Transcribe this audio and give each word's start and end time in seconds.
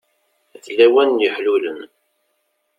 D 0.63 0.65
lawan 0.77 1.09
n 1.15 1.21
yeḥlulen. 1.23 1.79